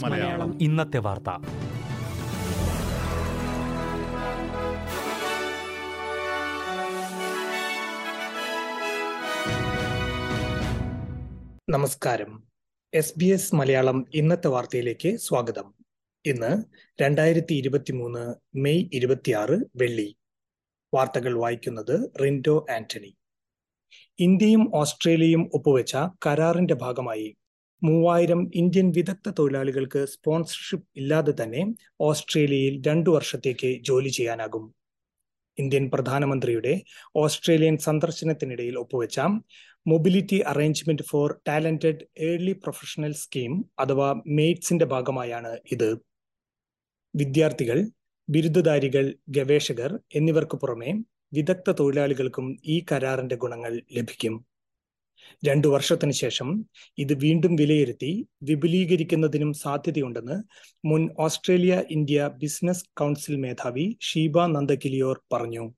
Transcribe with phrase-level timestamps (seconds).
[0.00, 0.62] മലയാളം.
[0.62, 1.28] ഇന്നത്തെ വാർത്ത.
[11.70, 12.42] നമസ്കാരം.
[12.94, 15.74] എസ് ബി എസ് മലയാളം ഇന്നത്തെ വാർത്തയിലേക്ക് സ്വാഗതം.
[16.26, 16.62] ഇന്ന്
[17.02, 20.16] രണ്ടായിരത്തി ഇരുപത്തി മൂന്ന് മെയ് ഇരുപത്തിയാറ് വെള്ളി.
[20.94, 23.16] വാർത്തകൾ വായിക്കുന്നത് റിൻഡോ ആന്റണി.
[24.18, 27.34] ഇന്ത്യയും ഓസ്ട്രേലിയയും ഒപ്പുവെച്ച കരാറിന്റെ ഭാഗമായി.
[27.82, 34.74] മൂവായിരം ഇന്ത്യൻ വിദഗ്ധ തൊഴിലാളികൾക്ക് സ്പോൺസർഷിപ്പ് ഇല്ലാതെ തന്നെ ഓസ്ട്രേലിയയിൽ രണ്ടു വർഷത്തേക്ക് ജോലി ചെയ്യാനാകും.
[35.58, 36.82] ഇന്ത്യൻ പ്രധാനമന്ത്രിയുടെ
[37.16, 39.20] ഓസ്ട്രേലിയൻ സന്ദർശനത്തിനിടയിൽ ഒപ്പുവെച്ച
[39.86, 45.96] mobility arrangement for talented early professional scheme അഥവാ മെയ്റ്റ്സിന്റെ ഭാഗമായാണ് ഇത്.
[47.16, 47.88] വിദ്യാർത്ഥികൾ
[48.28, 50.92] ബിരുദധാരികൾ ഗവേഷകർ എന്നിവർക്ക് പുറമെ
[51.34, 54.46] വിദഗ്ധ തൊഴിലാളികൾക്കും ഈ കരാറിന്റെ ഗുണങ്ങൾ ലഭിക്കും.
[55.44, 56.66] രണ്ടു വർഷത്തിന് ശേഷം
[56.98, 60.36] ഇത് വീണ്ടും വിലയിരുത്തി വിപുലീകരിക്കുന്നതിനും സാധ്യതയുണ്ടെന്ന്
[60.86, 65.74] മുൻ ഓസ്ട്രേലിയ ഇന്ത്യ ബിസിനസ് കൗൺസിൽ മേധാവി ഷീബ നന്ദകിലിയോർ പറഞ്ഞു.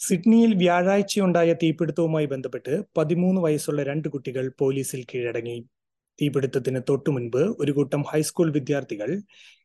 [0.00, 5.58] സിഡ്നിയിൽ വ്യാഴാഴ്ചയുണ്ടായ തീപിടുത്തവുമായി ബന്ധപ്പെട്ട് പതിമൂന്ന് വയസ്സുള്ള രണ്ട് കുട്ടികൾ പോലീസിൽ കീഴടങ്ങി.
[6.22, 9.10] തീപിടുത്തത്തിന് തൊട്ടു മുൻപ് ഒരു കൂട്ടം ഹൈസ്കൂൾ വിദ്യാർത്ഥികൾ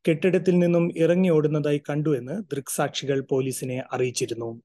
[0.05, 4.61] കെട്ടിടത്തിൽ നിന്നും ഇറങ്ങി ഓടുന്നതായി കണ്ടുവെന്ന് ദൃക്സാക്ഷികൾ പോലീസിനെ അറിയിച്ചിരുന്നു.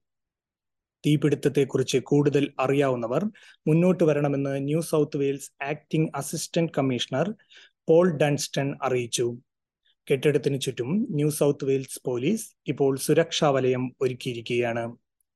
[1.05, 3.25] തീപിടുത്തത്തെക്കുറിച്ച് കൂടുതൽ അറിയാവുന്നവർ
[3.67, 7.33] മുന്നോട്ട് വരണമെന്ന് New South Wales acting assistant commissioner
[7.89, 9.37] Paul Dunstan അറിയിച്ചു.
[10.11, 14.95] കെട്ടിടത്തിന് ചുറ്റും ന്യൂ സൗത്ത് വെയിൽസ് പോലീസ് ഇപ്പോൾ സുരക്ഷാ വലയം ഒരുക്കിയിരിക്കുകയാണ്.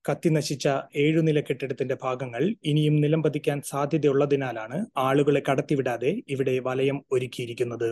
[0.10, 7.90] കത്തിനശിച്ച ഏഴുനില കെട്ടിടത്തിന്റെ ഭാഗങ്ങൾ ഇനിയും നിലം പതിക്കാൻ സാധ്യതയുള്ളതിനാലാണ് ആളുകളെ കടത്തിവിടാതെ ഇവിടെ വലയം ഒരുക്കിയിരിക്കുന്നത്.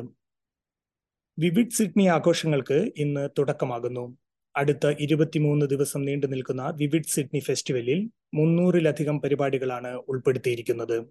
[1.37, 4.17] വിവിഡ് സിഡ്നി ആഘോഷങ്ങൾക്ക് ഇന്ന് തുടക്കമാകുന്നു.
[4.55, 11.05] അടുത്ത ഇരുപത്തിമൂന്ന് ദിവസം നീണ്ടു നിൽക്കുന്ന വിവിഡ് സിഡ്നി ഫെസ്റ്റിവലിൽ മുന്നൂറിലധികം പരിപാടികളാണ് ഉൾപ്പെടുത്തിയിരിക്കുന്നത്.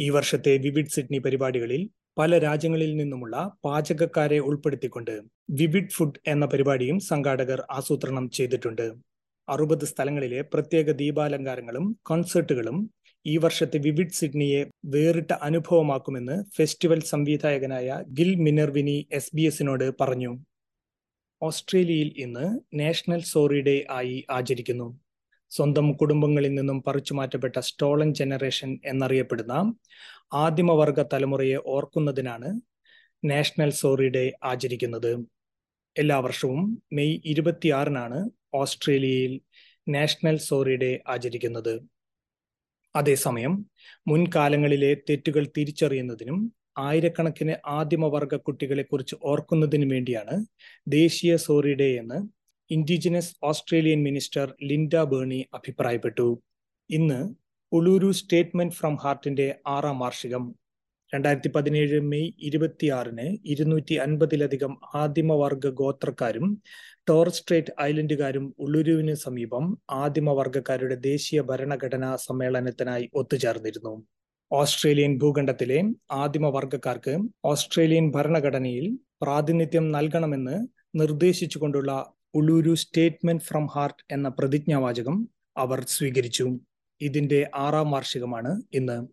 [0.00, 5.20] ഈ വർഷത്തെ വിവിഡ് സിഡ്നി പരിപാടികളിൽ പല രാജ്യങ്ങളിൽ നിന്നുമുള്ള പാചകക്കാരെ ഉൾപ്പെടുത്തിക്കൊണ്ട്
[5.50, 8.92] വിവിഡ് ഫുഡ് എന്ന പരിപാടിയും സംഘാടകർ ആസൂത്രണം ചെയ്തിട്ടുണ്ട്.
[9.48, 12.90] അറുപത് സ്ഥലങ്ങളിലെ പ്രത്യേക ദീപാലങ്കാരങ്ങളും കോൺസേർട്ടുകളും
[13.26, 20.32] ഈ വർഷത്തെ വിവിഡ് സിഡ്നിയെ വേറിട്ട അനുഭവമാക്കുമെന്ന് ഫെസ്റ്റിവൽ സംവിധായകനായ ഗിൽ മിനർവിനി എസ് ബി എസിനോട് പറഞ്ഞു.
[21.42, 25.00] ഓസ്ട്രേലിയയിൽ ഇന്ന് നാഷണൽ സോറി ഡേ ആയി ആചരിക്കുന്നു.
[25.50, 29.74] സ്വന്തം കുടുംബങ്ങളിൽ നിന്നും പറിച്ചു മാറ്റപ്പെട്ട സ്റ്റോളൻ ജനറേഷൻ എന്നറിയപ്പെടുന്ന
[30.32, 32.60] ആദിമവർഗ തലമുറയെ ഓർക്കുന്നതിനാണ്
[33.24, 35.26] നാഷണൽ സോറി ഡേ ആചരിക്കുന്നത്.
[35.98, 39.40] എല്ലാ വർഷവും മെയ് ഇരുപത്തിയാറിനാണ് ഓസ്ട്രേലിയയിൽ
[39.88, 41.80] നാഷണൽ സോറി ഡേ ആചരിക്കുന്നത്.
[42.96, 43.66] അതേസമയം
[44.08, 50.44] മുൻകാലങ്ങളിലെ തെറ്റുകൾ തിരിച്ചറിയുന്നതിനും ആയിരക്കണക്കിന് ആദിമവർഗ കുട്ടികളെ കുറിച്ച് ഓർക്കുന്നതിന് വേണ്ടിയാണ്
[50.88, 52.18] ദേശീയ സോറി ഡേ എന്ന്
[52.70, 56.42] indigenous Australian minister Linda Burney അഭിപ്രായപ്പെട്ടു.
[56.90, 57.34] ഇന്ന്
[57.72, 60.54] ഉളൂരു സ്റ്റേറ്റ്മെന്റ് ഫ്രം ഹാർട്ടിന്റെ ആറാം വാർഷികം.
[61.14, 66.62] രണ്ടായിരത്തി പതിനേഴ് മെയ് ഇരുപത്തിയാറിന് ഇരുന്നൂറ്റി അൻപതിലധികം ആദിമവർഗ ഗോത്രക്കാരും
[67.08, 73.94] ടോർസ്ട്രേറ്റ് ഐലൻഡുകാരും ഉളുരുവിന് സമീപം ആദിമവർഗക്കാരുടെ ദേശീയ ഭരണഘടനാ സമ്മേളനത്തിനായി ഒത്തുചേർന്നിരുന്നു.
[74.52, 85.84] ഓസ്ട്രേലിയൻ ഭൂഖണ്ഡത്തിലെ ആദിമവർഗക്കാർക്ക് ഓസ്ട്രേലിയൻ ഭരണഘടനയിൽ പ്രാതിനിധ്യം നൽകണമെന്ന് നിർദ്ദേശിച്ചുകൊണ്ടുള്ള ഉളൂരു സ്റ്റേറ്റ്മെന്റ് ഫ്രം ഹാർട്ട് എന്ന പ്രതിജ്ഞാവാചകം അവർ
[85.84, 86.58] സ്വീകരിച്ചു.
[87.00, 89.06] ഇതിന്റെ ആറാം വാർഷികമാണ് ഇന്ന്.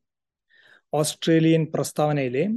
[0.93, 2.49] ഓസ്ട്രേലിയൻ പ്രസ്താവനയിലെ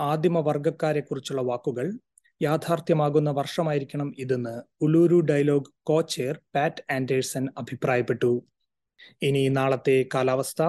[0.00, 1.98] ആദിമവർഗക്കാരെ കുറിച്ചുള്ള വാക്കുകൾ
[2.42, 8.42] യാഥാർത്ഥ്യമാകുന്ന വർഷമായിരിക്കണം ഇതെന്ന് Uluru dialogue co chair Pat Anderson അഭിപ്രായപ്പെട്ടു.
[9.22, 10.62] ഇനി നാളത്തെ കാലാവസ്ഥ.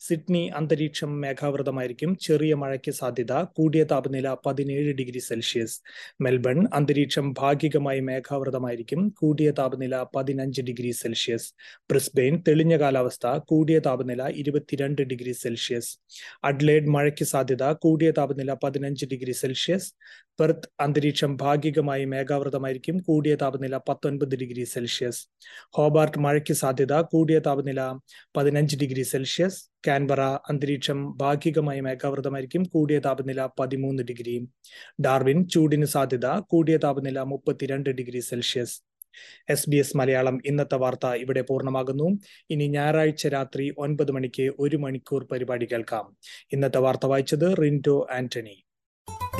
[0.00, 2.16] സിഡ്നി അന്തരീക്ഷം മേഘാവൃതമായിരിക്കും.
[2.16, 3.32] ചെറിയ മഴയ്ക്ക് സാധ്യത.
[3.42, 5.80] കൂടിയ താപനില പതിനേഴ് ഡിഗ്രി സെൽഷ്യസ്.
[6.20, 9.14] മെൽബൺ അന്തരീക്ഷം ഭാഗികമായി മേഘാവൃതമായിരിക്കും.
[9.18, 11.54] കൂടിയ താപനില പതിനഞ്ച് ഡിഗ്രി സെൽഷ്യസ്.
[11.90, 13.26] ബ്രിസ്ബെയിൻ തെളിഞ്ഞ കാലാവസ്ഥ.
[13.38, 15.98] കൂടിയ താപനില ഇരുപത്തിരണ്ട് ഡിഗ്രി സെൽഷ്യസ്.
[16.44, 17.72] അഡ്ലേഡ് മഴയ്ക്ക് സാധ്യത.
[17.72, 19.94] കൂടിയ താപനില പതിനഞ്ച് ഡിഗ്രി സെൽഷ്യസ്.
[20.40, 22.98] പെർത്ത് അന്തരീക്ഷം ഭാഗികമായി മേഘാവൃതമായിരിക്കും.
[22.98, 25.28] കൂടിയ താപനില പത്തൊൻപത് ഡിഗ്രി സെൽഷ്യസ്.
[25.74, 27.00] ഹോബാർട്ട് മഴയ്ക്ക് സാധ്യത.
[27.00, 27.75] കൂടിയ താപനില
[28.36, 34.48] പതിനഞ്ച് ഡിഗ്രി സെൽഷ്യസ് കാൻബറ അന്തരീക്ഷം ഭാഗികമായി മേഘാവൃതമായിരിക്കും കൂടിയ താപനില പതിമൂന്ന് ഡിഗ്രി.
[35.00, 38.82] ഡാർവിൻ ചൂടിന് സാധ്യത കൂടിയ താപനില മുപ്പത്തിരണ്ട് degree Celsius.
[39.48, 42.18] S B S Malayalam ഇന്നത്തെ വാർത്ത ഇവിടെ പൂർണമാകുന്നു.
[42.50, 46.16] ഇനി ഞായറാഴ്ച രാത്രി ഒൻപത് മണിക്ക് ഒരു മണിക്കൂർ പരിപാടി കേൾക്കാം.
[46.52, 48.62] ഇന്നത്തെ വാർത്ത വായിച്ചത് റിൻഡോ ആന്റണി.